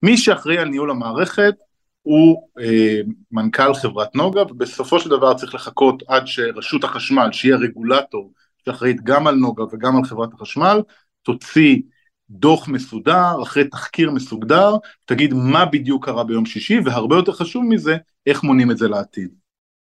מי 0.02 0.16
שאחראי 0.16 0.58
על 0.58 0.68
ניהול 0.68 0.90
המערכת 0.90 1.54
הוא 2.02 2.48
אה, 2.60 3.00
מנכ"ל 3.32 3.74
חברת 3.74 4.14
נוגה, 4.14 4.42
ובסופו 4.42 5.00
של 5.00 5.10
דבר 5.10 5.34
צריך 5.34 5.54
לחכות 5.54 6.02
עד 6.08 6.26
שרשות 6.26 6.84
החשמל, 6.84 7.28
שהיא 7.32 7.54
הרגולטור 7.54 8.32
שאחראית 8.64 9.02
גם 9.02 9.26
על 9.26 9.34
נוגה 9.34 9.64
וגם 9.72 9.96
על 9.96 10.04
חברת 10.04 10.32
החשמל, 10.32 10.80
תוציא 11.22 11.76
דוח 12.30 12.68
מסודר, 12.68 13.42
אחרי 13.42 13.68
תחקיר 13.68 14.10
מסודר, 14.10 14.74
תגיד 15.04 15.34
מה 15.34 15.64
בדיוק 15.64 16.04
קרה 16.04 16.24
ביום 16.24 16.46
שישי, 16.46 16.78
והרבה 16.84 17.16
יותר 17.16 17.32
חשוב 17.32 17.64
מזה, 17.64 17.96
איך 18.26 18.42
מונים 18.42 18.70
את 18.70 18.78
זה 18.78 18.88
לעתיד. 18.88 19.28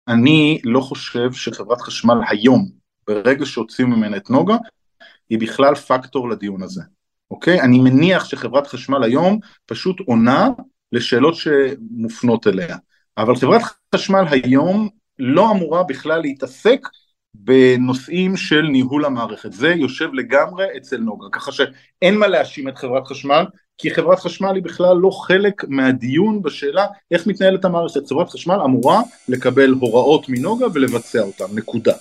אני 0.08 0.62
לא 0.63 0.81
חושב 0.81 1.34
שחברת 1.34 1.81
חשמל 1.81 2.17
היום, 2.29 2.69
ברגע 3.08 3.46
שהוציאו 3.46 3.88
ממנה 3.88 4.17
את 4.17 4.29
נוגה, 4.29 4.58
היא 5.29 5.39
בכלל 5.39 5.75
פקטור 5.75 6.29
לדיון 6.29 6.63
הזה, 6.63 6.81
אוקיי? 7.31 7.62
אני 7.62 7.79
מניח 7.79 8.25
שחברת 8.25 8.67
חשמל 8.67 9.03
היום 9.03 9.39
פשוט 9.65 10.00
עונה 10.00 10.50
לשאלות 10.91 11.36
שמופנות 11.36 12.48
אליה. 12.48 12.77
אבל 13.17 13.36
חברת 13.36 13.62
חשמל 13.96 14.25
היום 14.31 14.89
לא 15.19 15.51
אמורה 15.51 15.84
בכלל 15.84 16.22
להתעסק 16.22 16.88
בנושאים 17.36 18.38
של 18.38 18.62
ניהול 18.62 19.05
המערכת. 19.05 19.53
זה 19.53 19.69
יושב 19.69 20.13
לגמרי 20.13 20.65
אצל 20.77 20.98
נוגה, 20.98 21.27
ככה 21.31 21.51
שאין 21.51 22.17
מה 22.17 22.27
להאשים 22.27 22.67
את 22.67 22.77
חברת 22.77 23.07
חשמל, 23.07 23.45
כי 23.77 23.91
חברת 23.91 24.19
חשמל 24.19 24.55
היא 24.55 24.63
בכלל 24.63 24.98
לא 24.98 25.09
חלק 25.09 25.63
מהדיון 25.67 26.41
בשאלה 26.41 26.86
איך 27.12 27.27
מתנהלת 27.27 27.65
המערכת. 27.65 28.07
חברת 28.09 28.29
חשמל 28.29 28.57
אמורה 28.65 29.01
לקבל 29.29 29.71
הוראות 29.79 30.29
מנוגה 30.29 30.65
ולבצע 30.74 31.21
אותן, 31.21 31.45
נקודה. 31.55 31.93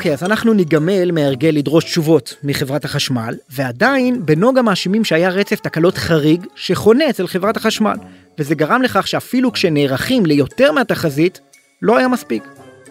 אוקיי, 0.00 0.12
אז 0.12 0.24
אנחנו 0.24 0.52
ניגמל 0.52 1.10
מהרגל 1.12 1.48
לדרוש 1.48 1.84
תשובות 1.84 2.34
מחברת 2.44 2.84
החשמל, 2.84 3.34
ועדיין 3.50 4.26
בנוגה 4.26 4.62
מאשימים 4.62 5.04
שהיה 5.04 5.28
רצף 5.28 5.60
תקלות 5.60 5.98
חריג 5.98 6.46
שחונה 6.54 7.10
אצל 7.10 7.26
חברת 7.26 7.56
החשמל, 7.56 7.96
וזה 8.38 8.54
גרם 8.54 8.82
לכך 8.82 9.06
שאפילו 9.06 9.52
כשנערכים 9.52 10.26
ליותר 10.26 10.72
מהתחזית, 10.72 11.40
לא 11.82 11.98
היה 11.98 12.08
מספיק. 12.08 12.42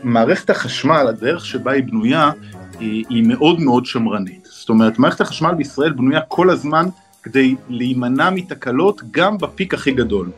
מערכת 0.04 0.50
החשמל, 0.50 1.06
הדרך 1.10 1.46
שבה 1.46 1.72
היא 1.72 1.84
בנויה, 1.84 2.32
היא, 2.80 3.06
היא 3.10 3.24
מאוד 3.28 3.60
מאוד 3.60 3.86
שמרנית. 3.86 4.48
זאת 4.52 4.70
אומרת, 4.70 5.00
מערכת 5.00 5.22
החשמל 5.22 5.54
בישראל 5.54 5.92
בנויה 5.92 6.22
כל 6.22 6.50
הזמן 6.50 6.86
כדי 7.24 7.56
להימנע 7.70 8.30
מתקלות 8.30 9.02
גם 9.12 9.38
בפיק 9.38 9.74
הכי 9.74 9.92
גדול. 9.92 10.30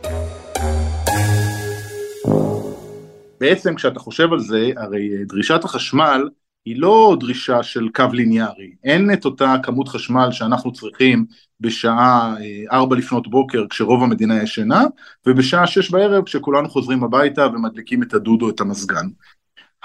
בעצם 3.40 3.76
כשאתה 3.76 4.00
חושב 4.00 4.34
על 4.34 4.40
זה, 4.40 4.72
הרי 4.78 5.10
דרישת 5.28 5.64
החשמל 5.64 6.28
היא 6.66 6.76
לא 6.80 7.18
דרישה 7.20 7.64
של 7.64 7.90
קו 7.96 8.06
ליניארי, 8.14 8.72
אין 8.84 9.14
את 9.14 9.26
אותה 9.26 9.56
כמות 9.64 9.88
חשמל 9.88 10.32
שאנחנו 10.32 10.74
צריכים 10.74 11.26
בשעה 11.60 12.36
4 12.72 12.96
לפנות 12.96 13.30
בוקר 13.30 13.66
כשרוב 13.70 14.04
המדינה 14.04 14.44
ישנה, 14.44 14.84
ובשעה 15.26 15.68
6 15.68 15.92
בערב 15.92 16.24
כשכולנו 16.26 16.70
חוזרים 16.70 17.04
הביתה 17.04 17.48
ומדליקים 17.48 18.04
את 18.04 18.14
הדוד 18.14 18.42
או 18.42 18.50
את 18.50 18.62
המזגן. 18.62 19.06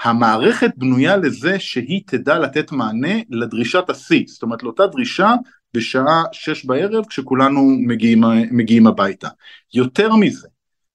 המערכת 0.03 0.71
בנויה 0.77 1.17
לזה 1.17 1.59
שהיא 1.59 2.01
תדע 2.05 2.39
לתת 2.39 2.71
מענה 2.71 3.13
לדרישת 3.29 3.89
השיא, 3.89 4.23
זאת 4.27 4.43
אומרת 4.43 4.63
לאותה 4.63 4.87
דרישה 4.87 5.33
בשעה 5.73 6.23
6 6.31 6.65
בערב 6.65 7.05
כשכולנו 7.05 7.61
מגיעים, 7.87 8.23
מגיעים 8.51 8.87
הביתה. 8.87 9.27
יותר 9.73 10.15
מזה, 10.15 10.47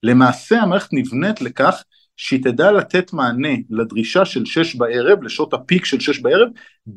למעשה 0.02 0.62
המערכת 0.62 0.92
נבנית 0.92 1.40
לכך 1.40 1.82
שהיא 2.22 2.42
תדע 2.42 2.72
לתת 2.72 3.12
מענה 3.12 3.54
לדרישה 3.70 4.24
של 4.24 4.44
שש 4.44 4.76
בערב, 4.76 5.22
לשעות 5.22 5.54
הפיק 5.54 5.84
של 5.84 6.00
שש 6.00 6.18
בערב, 6.20 6.48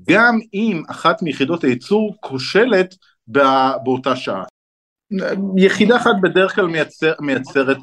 גם 0.09 0.39
אם 0.53 0.83
אחת 0.89 1.21
מיחידות 1.21 1.63
הייצור 1.63 2.15
כושלת 2.19 2.95
באותה 3.83 4.15
שעה. 4.15 4.43
יחידה 5.57 5.97
אחת 5.97 6.15
בדרך 6.23 6.55
כלל 6.55 6.67
מייצר, 6.67 7.13
מייצרת 7.19 7.77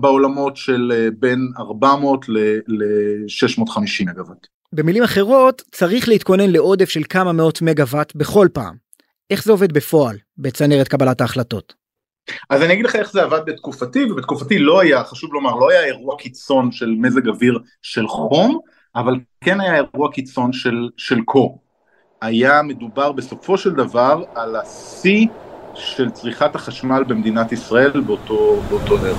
בעולמות 0.00 0.56
של 0.56 1.08
בין 1.18 1.48
400 1.58 2.28
ל-650 2.28 4.04
מגוואט. 4.06 4.46
במילים 4.72 5.02
אחרות, 5.02 5.62
צריך 5.70 6.08
להתכונן 6.08 6.50
לעודף 6.50 6.88
של 6.88 7.02
כמה 7.08 7.32
מאות 7.32 7.62
מגוואט 7.62 8.12
בכל 8.16 8.48
פעם. 8.52 8.76
איך 9.30 9.44
זה 9.44 9.52
עובד 9.52 9.72
בפועל, 9.72 10.16
בצנרת 10.38 10.88
קבלת 10.88 11.20
ההחלטות? 11.20 11.83
אז 12.50 12.62
אני 12.62 12.72
אגיד 12.72 12.84
לך 12.84 12.96
איך 12.96 13.12
זה 13.12 13.22
עבד 13.22 13.40
בתקופתי, 13.46 14.04
ובתקופתי 14.04 14.58
לא 14.58 14.80
היה, 14.80 15.04
חשוב 15.04 15.34
לומר, 15.34 15.54
לא 15.54 15.70
היה 15.70 15.84
אירוע 15.84 16.16
קיצון 16.16 16.72
של 16.72 16.94
מזג 16.98 17.28
אוויר 17.28 17.58
של 17.82 18.08
חום, 18.08 18.58
אבל 18.96 19.14
כן 19.40 19.60
היה 19.60 19.74
אירוע 19.74 20.12
קיצון 20.12 20.52
של, 20.52 20.88
של 20.96 21.20
קור. 21.20 21.58
היה 22.22 22.62
מדובר 22.62 23.12
בסופו 23.12 23.58
של 23.58 23.70
דבר 23.70 24.22
על 24.34 24.56
השיא 24.56 25.26
של 25.74 26.10
צריכת 26.10 26.54
החשמל 26.54 27.04
במדינת 27.04 27.52
ישראל 27.52 28.00
באותו, 28.00 28.60
באותו 28.68 28.98
ערב. 28.98 29.16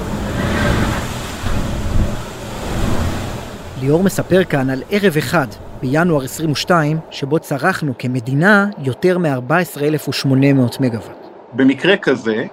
ליאור 3.81 4.03
מספר 4.03 4.43
כאן 4.43 4.69
על 4.69 4.83
ערב 4.89 5.17
אחד 5.17 5.47
בינואר 5.81 6.23
22, 6.23 6.97
שבו 7.11 7.39
צרכנו 7.39 7.93
כמדינה 7.99 8.69
יותר 8.83 9.17
מ-14,800 9.17 10.81
מגוואט. 10.81 11.24
במקרה 11.55 11.97
כזה, 11.97 12.45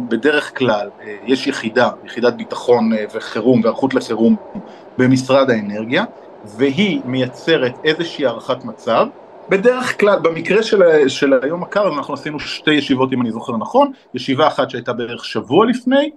בדרך 0.00 0.58
כלל 0.58 0.88
יש 1.26 1.46
יחידה, 1.46 1.90
יחידת 2.04 2.34
ביטחון 2.34 2.90
וחירום 3.14 3.60
והיערכות 3.60 3.94
לחירום 3.94 4.36
במשרד 4.98 5.50
האנרגיה, 5.50 6.04
והיא 6.56 7.00
מייצרת 7.04 7.72
איזושהי 7.84 8.26
הערכת 8.26 8.64
מצב. 8.64 9.06
בדרך 9.48 10.00
כלל, 10.00 10.18
במקרה 10.22 10.62
של, 10.62 11.08
של 11.08 11.32
היום 11.42 11.62
הקר, 11.62 11.88
אנחנו 11.98 12.14
עשינו 12.14 12.40
שתי 12.40 12.70
ישיבות 12.70 13.12
אם 13.12 13.22
אני 13.22 13.30
זוכר 13.30 13.56
נכון, 13.56 13.92
ישיבה 14.14 14.46
אחת 14.46 14.70
שהייתה 14.70 14.92
בערך 14.92 15.24
שבוע 15.24 15.66
לפני, 15.66 16.10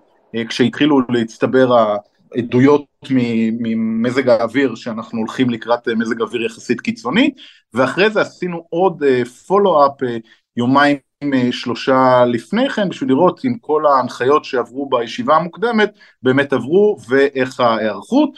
כשהתחילו 0.47 1.01
להצטבר 1.09 1.97
העדויות 2.35 2.85
ממזג 3.09 4.29
האוויר 4.29 4.75
שאנחנו 4.75 5.19
הולכים 5.19 5.49
לקראת 5.49 5.87
מזג 5.87 6.21
אוויר 6.21 6.45
יחסית 6.45 6.81
קיצוני, 6.81 7.31
ואחרי 7.73 8.09
זה 8.09 8.21
עשינו 8.21 8.65
עוד 8.69 9.03
פולו-אפ 9.47 10.01
יומיים 10.57 10.95
אה, 10.95 11.10
שלושה 11.51 12.25
לפני 12.25 12.69
כן 12.69 12.89
בשביל 12.89 13.09
לראות 13.09 13.45
אם 13.45 13.57
כל 13.61 13.85
ההנחיות 13.85 14.45
שעברו 14.45 14.89
בישיבה 14.89 15.35
המוקדמת 15.35 15.91
באמת 16.23 16.53
עברו 16.53 16.97
ואיך 17.09 17.59
ההיערכות. 17.59 18.29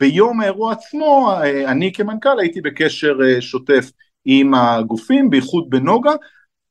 ביום 0.00 0.40
האירוע 0.40 0.72
עצמו 0.72 1.30
אה, 1.30 1.70
אני 1.70 1.92
כמנכ"ל 1.92 2.40
הייתי 2.40 2.60
בקשר 2.60 3.18
אה, 3.24 3.40
שוטף 3.40 3.90
עם 4.24 4.54
הגופים, 4.54 5.30
בייחוד 5.30 5.70
בנוגה. 5.70 6.12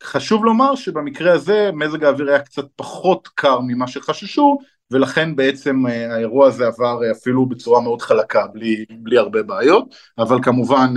חשוב 0.03 0.45
לומר 0.45 0.75
שבמקרה 0.75 1.33
הזה 1.33 1.69
מזג 1.73 2.03
האוויר 2.03 2.29
היה 2.29 2.39
קצת 2.39 2.65
פחות 2.75 3.27
קר 3.27 3.59
ממה 3.59 3.87
שחששו 3.87 4.57
ולכן 4.91 5.35
בעצם 5.35 5.85
האירוע 5.85 6.47
הזה 6.47 6.67
עבר 6.67 6.99
אפילו 7.11 7.45
בצורה 7.45 7.81
מאוד 7.81 8.01
חלקה 8.01 8.47
בלי, 8.47 8.85
בלי 8.99 9.17
הרבה 9.17 9.43
בעיות 9.43 9.95
אבל 10.17 10.37
כמובן 10.43 10.93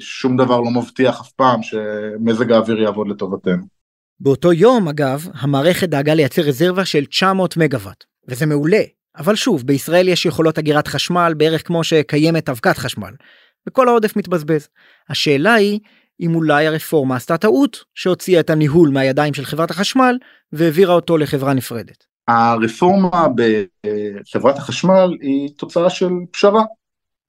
שום 0.00 0.36
דבר 0.36 0.60
לא 0.60 0.70
מבטיח 0.70 1.20
אף 1.20 1.32
פעם 1.32 1.62
שמזג 1.62 2.52
האוויר 2.52 2.80
יעבוד 2.80 3.08
לטובתנו. 3.08 3.75
באותו 4.20 4.52
יום 4.52 4.88
אגב 4.88 5.28
המערכת 5.34 5.88
דאגה 5.88 6.14
לייצר 6.14 6.42
רזרבה 6.42 6.84
של 6.84 7.04
900 7.04 7.56
מגוואט 7.56 8.04
וזה 8.28 8.46
מעולה 8.46 8.82
אבל 9.16 9.34
שוב 9.34 9.66
בישראל 9.66 10.08
יש 10.08 10.26
יכולות 10.26 10.58
אגירת 10.58 10.88
חשמל 10.88 11.34
בערך 11.36 11.66
כמו 11.66 11.84
שקיימת 11.84 12.48
אבקת 12.48 12.78
חשמל 12.78 13.12
וכל 13.68 13.88
העודף 13.88 14.16
מתבזבז. 14.16 14.68
השאלה 15.08 15.54
היא 15.54 15.80
אם 16.20 16.34
אולי 16.34 16.66
הרפורמה 16.66 17.16
עשתה 17.16 17.38
טעות 17.38 17.84
שהוציאה 17.94 18.40
את 18.40 18.50
הניהול 18.50 18.90
מהידיים 18.90 19.34
של 19.34 19.44
חברת 19.44 19.70
החשמל 19.70 20.18
והעבירה 20.52 20.94
אותו 20.94 21.18
לחברה 21.18 21.54
נפרדת. 21.54 22.04
הרפורמה 22.28 23.26
בחברת 23.34 24.56
החשמל 24.56 25.16
היא 25.20 25.50
תוצאה 25.56 25.90
של 25.90 26.08
פשרה. 26.30 26.64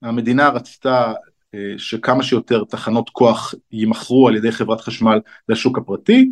המדינה 0.02 0.50
רצתה 0.50 1.14
אה, 1.56 1.74
שכמה 1.78 2.24
שיותר 2.24 2.64
תחנות 2.64 3.10
כוח 3.10 3.54
יימכרו 3.72 4.28
על 4.28 4.36
ידי 4.36 4.52
חברת 4.52 4.82
חשמל 4.82 5.20
לשוק 5.50 5.78
הפרטי. 5.78 6.32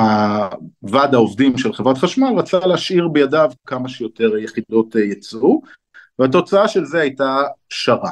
הוועד 0.00 1.14
העובדים 1.14 1.58
של 1.58 1.72
חברת 1.72 1.98
חשמל 1.98 2.28
רצה 2.36 2.58
להשאיר 2.58 3.08
בידיו 3.08 3.50
כמה 3.66 3.88
שיותר 3.88 4.36
יחידות 4.36 4.96
אה, 4.96 5.00
ייצור, 5.00 5.62
והתוצאה 6.18 6.68
של 6.68 6.84
זה 6.84 7.00
הייתה 7.00 7.42
פשרה. 7.68 8.10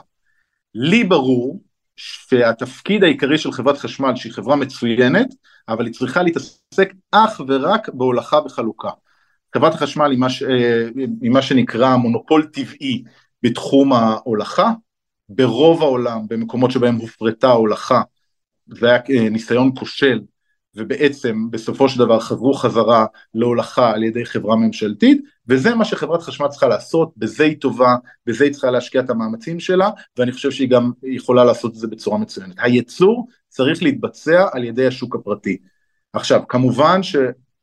לי 0.75 1.05
ברור 1.05 1.63
שהתפקיד 1.97 3.05
העיקרי 3.05 3.39
של 3.39 3.53
חברת 3.53 3.79
חשמל, 3.79 4.17
שהיא 4.17 4.33
חברה 4.33 4.57
מצוינת, 4.57 5.35
אבל 5.69 5.87
היא 5.87 5.95
צריכה 5.95 6.23
להתעסק 6.23 6.95
אך 7.11 7.41
ורק 7.49 7.89
בהולכה 7.89 8.39
וחלוקה. 8.47 8.91
חברת 9.55 9.75
החשמל 9.75 10.11
היא 10.11 10.19
מה, 10.19 10.31
ש... 10.31 10.43
אה, 10.43 10.89
היא 11.21 11.31
מה 11.31 11.43
שנקרא 11.43 11.97
מונופול 11.97 12.47
טבעי 12.47 13.03
בתחום 13.43 13.93
ההולכה, 13.93 14.73
ברוב 15.29 15.83
העולם, 15.83 16.21
במקומות 16.29 16.71
שבהם 16.71 16.97
הופרטה 16.97 17.49
ההולכה, 17.49 18.03
זה 18.67 18.87
היה 18.87 19.01
אה, 19.11 19.29
ניסיון 19.31 19.73
כושל, 19.79 20.21
ובעצם 20.79 21.51
בסופו 21.51 21.89
של 21.89 21.99
דבר 21.99 22.21
חזרו 22.21 22.55
חזרה 22.55 23.07
להולכה 23.35 23.91
על 23.91 24.03
ידי 24.03 24.25
חברה 24.25 24.57
ממשלתית, 24.57 25.23
וזה 25.49 25.75
מה 25.75 25.85
שחברת 25.85 26.23
חשמל 26.23 26.49
צריכה 26.49 26.69
לעשות, 26.69 27.13
בזה 27.17 27.45
היא 27.45 27.57
טובה, 27.61 27.97
בזה 28.27 28.45
היא 28.45 28.53
צריכה 28.53 28.71
להשקיע 28.71 29.01
את 29.01 29.11
המאמצים 29.11 29.61
שלה, 29.61 29.91
ואני 30.17 30.33
חושב 30.33 30.51
שהיא 30.51 30.71
גם 30.71 30.91
יכולה 31.03 31.45
לעשות 31.45 31.73
את 31.73 31.79
זה 31.79 31.87
בצורה 31.87 32.19
מצוינת. 32.19 32.55
הייצור 32.59 33.29
צריך 33.49 33.83
להתבצע 33.83 34.47
על 34.53 34.65
ידי 34.65 34.87
השוק 34.87 35.15
הפרטי. 35.15 35.57
עכשיו, 36.13 36.43
כמובן 36.49 37.03
ש... 37.03 37.17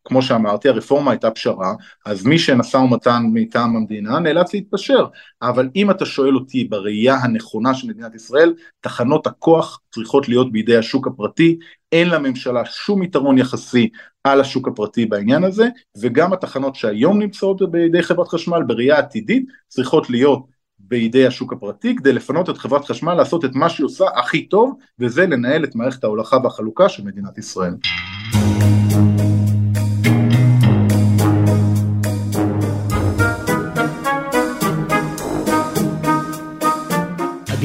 כמו 0.06 0.22
שאמרתי, 0.22 0.70
הרפורמה 0.70 1.12
הייתה 1.12 1.32
פשרה, 1.32 1.74
אז 2.06 2.26
מי 2.26 2.40
שנשא 2.40 2.78
ומתן 2.78 3.24
מטעם 3.34 3.76
המדינה 3.76 4.20
נאלץ 4.20 4.54
להתפשר, 4.54 5.06
אבל 5.42 5.70
אם 5.76 5.92
אתה 5.92 6.06
שואל 6.06 6.36
אותי 6.36 6.64
בראייה 6.64 7.16
הנכונה 7.16 7.74
של 7.74 7.88
מדינת 7.88 8.16
ישראל, 8.16 8.54
תחנות 8.82 9.28
הכוח 9.28 9.80
צריכות 9.92 10.30
להיות 10.30 10.52
בידי 10.52 10.78
השוק 10.78 11.08
הפרטי, 11.08 11.58
אין 11.92 12.10
לממשלה 12.10 12.66
שום 12.66 13.04
יתרון 13.04 13.38
יחסי 13.38 13.90
על 14.24 14.42
השוק 14.42 14.68
הפרטי 14.68 15.06
בעניין 15.06 15.44
הזה, 15.44 15.68
וגם 15.98 16.34
התחנות 16.34 16.76
שהיום 16.76 17.20
נמצאות 17.20 17.72
בידי 17.72 18.04
חברת 18.04 18.28
חשמל 18.28 18.64
בראייה 18.68 18.98
עתידית 18.98 19.46
צריכות 19.68 20.10
להיות 20.10 20.46
בידי 20.80 21.28
השוק 21.28 21.54
הפרטי 21.54 21.96
כדי 21.96 22.14
לפנות 22.14 22.50
את 22.50 22.58
חברת 22.58 22.86
חשמל 22.86 23.14
לעשות 23.14 23.46
את 23.46 23.56
מה 23.56 23.70
שהיא 23.70 23.86
עושה 23.86 24.06
הכי 24.16 24.46
טוב 24.46 24.78
וזה 25.00 25.26
לנהל 25.26 25.64
את 25.64 25.76
מערכת 25.76 26.04
ההולכה 26.04 26.38
והחלוקה 26.44 26.90
של 26.90 27.04
מדינת 27.04 27.38
ישראל. 27.38 27.74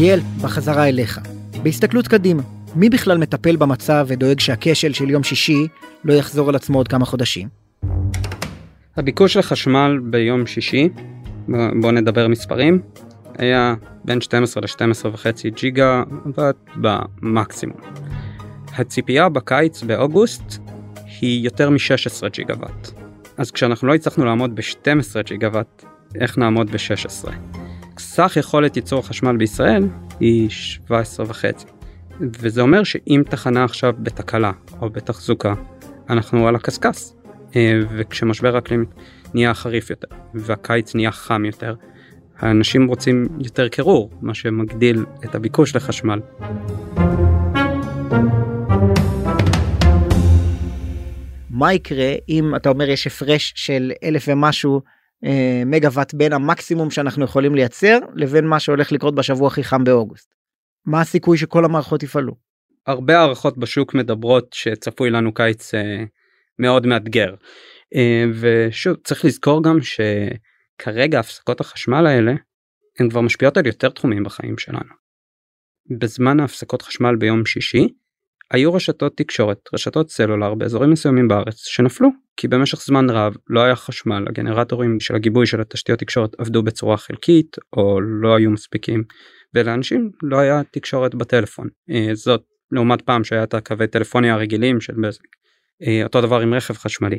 עדיאל, 0.00 0.20
בחזרה 0.42 0.88
אליך. 0.88 1.20
בהסתכלות 1.62 2.08
קדימה, 2.08 2.42
מי 2.74 2.90
בכלל 2.90 3.18
מטפל 3.18 3.56
במצב 3.56 4.06
ודואג 4.08 4.40
שהכשל 4.40 4.92
של 4.92 5.10
יום 5.10 5.22
שישי 5.22 5.66
לא 6.04 6.12
יחזור 6.12 6.48
על 6.48 6.54
עצמו 6.54 6.78
עוד 6.78 6.88
כמה 6.88 7.04
חודשים? 7.04 7.48
הביקוש 8.96 9.36
לחשמל 9.36 9.98
ביום 10.02 10.46
שישי, 10.46 10.88
בואו 11.80 11.92
נדבר 11.92 12.28
מספרים, 12.28 12.80
היה 13.38 13.74
בין 14.04 14.20
12 14.20 14.62
ל-12 14.62 15.08
וחצי 15.12 15.50
ג'יגה 15.50 16.02
וואט 16.36 16.56
במקסימום. 16.76 17.76
הציפייה 18.76 19.28
בקיץ 19.28 19.82
באוגוסט 19.82 20.58
היא 21.20 21.44
יותר 21.44 21.70
מ-16 21.70 22.28
ג'יגה 22.32 22.54
וואט. 22.54 22.90
אז 23.36 23.50
כשאנחנו 23.50 23.88
לא 23.88 23.94
הצלחנו 23.94 24.24
לעמוד 24.24 24.56
ב-12 24.56 25.22
ג'יגה 25.24 25.48
וואט, 25.48 25.84
איך 26.20 26.38
נעמוד 26.38 26.70
ב-16? 26.70 27.28
סך 28.00 28.36
יכולת 28.36 28.76
ייצור 28.76 29.06
חשמל 29.06 29.36
בישראל 29.36 29.88
היא 30.20 30.50
17 30.50 31.26
וחצי. 31.28 31.66
וזה 32.20 32.60
אומר 32.60 32.84
שאם 32.84 33.22
תחנה 33.30 33.64
עכשיו 33.64 33.94
בתקלה 33.98 34.52
או 34.80 34.90
בתחזוקה, 34.90 35.54
אנחנו 36.10 36.48
על 36.48 36.54
הקשקש. 36.54 37.12
אה, 37.56 37.80
וכשמשבר 37.96 38.54
האקלים 38.54 38.84
נהיה 39.34 39.54
חריף 39.54 39.90
יותר 39.90 40.08
והקיץ 40.34 40.94
נהיה 40.94 41.12
חם 41.12 41.44
יותר, 41.44 41.74
האנשים 42.38 42.86
רוצים 42.86 43.26
יותר 43.38 43.68
קירור, 43.68 44.10
מה 44.20 44.34
שמגדיל 44.34 45.04
את 45.24 45.34
הביקוש 45.34 45.76
לחשמל. 45.76 46.20
מה 51.50 51.74
יקרה 51.74 52.12
אם 52.28 52.56
אתה 52.56 52.68
אומר 52.68 52.90
יש 52.90 53.06
הפרש 53.06 53.52
של 53.56 53.92
אלף 54.04 54.24
ומשהו 54.28 54.80
אה, 55.24 55.62
מגוואט 55.66 56.14
בין 56.14 56.32
המקסימום 56.32 56.90
שאנחנו 56.90 57.24
יכולים 57.24 57.54
לייצר 57.54 57.98
לבין 58.14 58.46
מה 58.46 58.60
שהולך 58.60 58.92
לקרות 58.92 59.14
בשבוע 59.14 59.46
הכי 59.48 59.64
חם 59.64 59.84
באוגוסט. 59.84 60.34
מה 60.86 61.00
הסיכוי 61.00 61.38
שכל 61.38 61.64
המערכות 61.64 62.02
יפעלו? 62.02 62.34
הרבה 62.86 63.18
הערכות 63.18 63.58
בשוק 63.58 63.94
מדברות 63.94 64.52
שצפוי 64.52 65.10
לנו 65.10 65.34
קיץ 65.34 65.74
אה, 65.74 66.04
מאוד 66.58 66.86
מאתגר. 66.86 67.34
אה, 67.94 68.24
ושוב 68.40 68.96
צריך 69.04 69.24
לזכור 69.24 69.62
גם 69.62 69.78
שכרגע 69.82 71.20
הפסקות 71.20 71.60
החשמל 71.60 72.06
האלה 72.06 72.32
הן 72.98 73.10
כבר 73.10 73.20
משפיעות 73.20 73.56
על 73.56 73.66
יותר 73.66 73.88
תחומים 73.88 74.24
בחיים 74.24 74.58
שלנו. 74.58 75.00
בזמן 75.98 76.40
ההפסקות 76.40 76.82
חשמל 76.82 77.16
ביום 77.16 77.46
שישי 77.46 77.88
היו 78.50 78.74
רשתות 78.74 79.16
תקשורת, 79.16 79.58
רשתות 79.74 80.10
סלולר 80.10 80.54
באזורים 80.54 80.90
מסוימים 80.90 81.28
בארץ 81.28 81.56
שנפלו 81.56 82.08
כי 82.36 82.48
במשך 82.48 82.82
זמן 82.82 83.10
רב 83.10 83.34
לא 83.48 83.60
היה 83.60 83.76
חשמל, 83.76 84.24
הגנרטורים 84.28 85.00
של 85.00 85.14
הגיבוי 85.14 85.46
של 85.46 85.60
התשתיות 85.60 85.98
תקשורת 85.98 86.30
עבדו 86.38 86.62
בצורה 86.62 86.96
חלקית 86.96 87.56
או 87.76 88.00
לא 88.00 88.34
היו 88.34 88.50
מספיקים 88.50 89.04
ולאנשים 89.54 90.10
לא 90.22 90.38
היה 90.38 90.62
תקשורת 90.72 91.14
בטלפון. 91.14 91.68
אה, 91.90 92.14
זאת 92.14 92.42
לעומת 92.72 93.02
פעם 93.02 93.24
שהיה 93.24 93.42
את 93.42 93.54
הקווי 93.54 93.86
טלפוניה 93.86 94.34
הרגילים 94.34 94.80
של 94.80 94.94
בזק. 95.02 95.22
אה, 95.86 96.04
אותו 96.04 96.20
דבר 96.20 96.40
עם 96.40 96.54
רכב 96.54 96.74
חשמלי, 96.74 97.18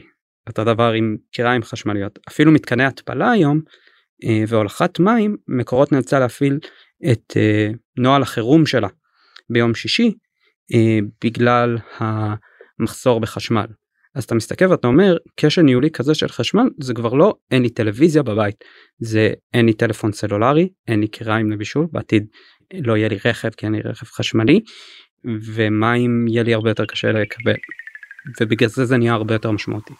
אותו 0.49 0.63
דבר 0.63 0.91
עם 0.91 1.17
קיריים 1.31 1.63
חשמליות, 1.63 2.19
אפילו 2.27 2.51
מתקני 2.51 2.85
התפלה 2.85 3.31
היום 3.31 3.61
אה, 4.23 4.43
והולכת 4.47 4.99
מים 4.99 5.37
מקורות 5.47 5.91
נאלצה 5.91 6.19
להפעיל 6.19 6.59
את 7.11 7.37
נוהל 7.97 8.21
החירום 8.21 8.65
שלה 8.65 8.87
ביום 9.49 9.73
שישי 9.75 10.11
בגלל 11.23 11.77
המחסור 11.99 13.19
בחשמל. 13.19 13.65
אז 14.15 14.23
אתה 14.23 14.35
מסתכל 14.35 14.65
ואתה 14.65 14.87
אומר 14.87 15.17
כשל 15.37 15.61
ניהולי 15.61 15.91
כזה 15.91 16.15
של 16.15 16.27
חשמל 16.27 16.69
זה 16.79 16.93
כבר 16.93 17.13
לא 17.13 17.33
אין 17.51 17.61
לי 17.61 17.69
טלוויזיה 17.69 18.23
בבית 18.23 18.63
זה 18.99 19.33
אין 19.53 19.65
לי 19.65 19.73
טלפון 19.73 20.11
סלולרי 20.11 20.69
אין 20.87 20.99
לי 20.99 21.07
קיריים 21.07 21.51
לבישול 21.51 21.87
בעתיד 21.91 22.25
לא 22.73 22.97
יהיה 22.97 23.09
לי 23.09 23.17
רכב 23.25 23.49
כי 23.49 23.65
אין 23.65 23.75
לי 23.75 23.81
רכב 23.81 24.05
חשמלי 24.05 24.59
ומים 25.53 26.27
יהיה 26.27 26.43
לי 26.43 26.53
הרבה 26.53 26.69
יותר 26.69 26.85
קשה 26.85 27.11
לקבל 27.11 27.55
ובגלל 28.41 28.69
זה 28.69 28.85
זה 28.85 28.97
נהיה 28.97 29.13
הרבה 29.13 29.35
יותר 29.35 29.51
משמעותי. 29.51 29.93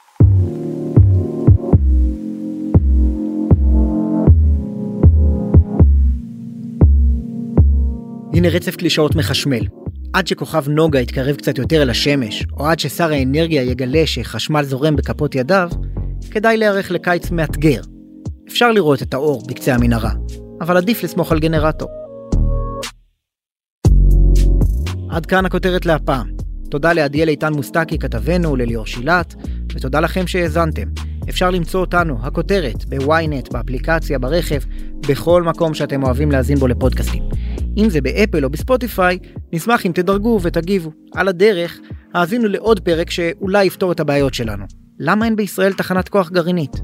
הנה 8.34 8.50
רצף 8.50 8.76
קלישאות 8.76 9.16
מחשמל. 9.16 9.81
עד 10.14 10.28
שכוכב 10.28 10.70
נוגה 10.70 11.00
יתקרב 11.00 11.36
קצת 11.36 11.58
יותר 11.58 11.82
אל 11.82 11.90
השמש, 11.90 12.46
או 12.58 12.68
עד 12.68 12.80
ששר 12.80 13.12
האנרגיה 13.12 13.64
יגלה 13.64 14.02
שחשמל 14.06 14.64
זורם 14.64 14.96
בכפות 14.96 15.36
ידיו, 15.36 15.70
כדאי 16.32 16.58
להיערך 16.58 16.92
לקיץ 16.92 17.32
מאתגר. 17.32 17.82
אפשר 18.48 18.72
לראות 18.72 19.02
את 19.02 19.14
האור 19.14 19.44
בקצה 19.48 19.76
המנהרה, 19.76 20.12
אבל 20.62 20.78
עדיף 20.78 21.04
לסמוך 21.04 21.32
על 21.32 21.40
גנרטור. 21.40 21.90
עד 25.10 25.26
כאן 25.26 25.46
הכותרת 25.46 25.86
להפעם. 25.86 26.32
תודה 26.70 26.94
לעדיאל 26.94 27.30
איתן 27.30 27.54
מוסטקי 27.54 28.00
כתבנו, 28.00 28.56
לליאור 28.56 28.86
שילת, 28.86 29.36
ותודה 29.74 30.00
לכם 30.00 30.28
שהאזנתם. 30.28 30.88
אפשר 31.30 31.50
למצוא 31.50 31.82
אותנו, 31.82 32.18
הכותרת, 32.22 32.86
בוויינט, 32.86 33.54
באפליקציה, 33.54 34.20
ברכב, 34.20 34.60
בכל 35.10 35.44
מקום 35.44 35.74
שאתם 35.74 36.04
אוהבים 36.04 36.32
להאזין 36.32 36.58
בו 36.58 36.68
לפודקאסטים. 36.68 37.24
אם 37.78 37.90
זה 37.90 38.02
באפל 38.02 38.46
או 38.46 38.50
בספוטיפיי, 38.50 39.20
נשמח 39.54 39.86
אם 39.86 39.92
תדרגו 39.92 40.40
ותגיבו. 40.42 40.92
על 41.16 41.28
הדרך, 41.28 41.80
האזינו 42.14 42.48
לעוד 42.48 42.80
פרק 42.80 43.10
שאולי 43.10 43.66
יפתור 43.66 43.92
את 43.92 44.00
הבעיות 44.00 44.34
שלנו. 44.34 44.66
למה 45.00 45.26
אין 45.26 45.36
בישראל 45.36 45.74
תחנת 45.74 46.10
כוח 46.10 46.30
גרעינית? 46.30 46.82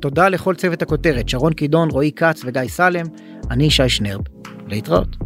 תודה 0.00 0.28
לכל 0.28 0.54
צוות 0.54 0.82
הכותרת, 0.82 1.28
שרון 1.28 1.52
קידון, 1.52 1.88
רועי 1.90 2.12
כץ 2.12 2.42
וגיא 2.44 2.68
סלם, 2.68 3.06
אני 3.50 3.70
שי 3.70 3.88
שנרב. 3.88 4.20
להתראות. 4.68 5.23